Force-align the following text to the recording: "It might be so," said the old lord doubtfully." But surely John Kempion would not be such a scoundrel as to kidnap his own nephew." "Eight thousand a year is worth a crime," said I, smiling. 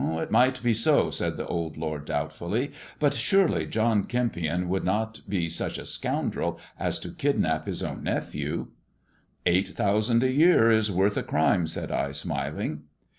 "It 0.03 0.31
might 0.31 0.63
be 0.63 0.73
so," 0.73 1.11
said 1.11 1.37
the 1.37 1.45
old 1.45 1.77
lord 1.77 2.05
doubtfully." 2.05 2.71
But 2.99 3.13
surely 3.13 3.67
John 3.67 4.05
Kempion 4.05 4.67
would 4.67 4.83
not 4.83 5.21
be 5.29 5.47
such 5.47 5.77
a 5.77 5.85
scoundrel 5.85 6.59
as 6.79 6.97
to 7.01 7.11
kidnap 7.11 7.65
his 7.67 7.83
own 7.83 8.01
nephew." 8.01 8.69
"Eight 9.45 9.67
thousand 9.67 10.23
a 10.23 10.31
year 10.31 10.71
is 10.71 10.91
worth 10.91 11.17
a 11.17 11.21
crime," 11.23 11.67
said 11.67 11.91
I, 11.91 12.13
smiling. 12.13 12.85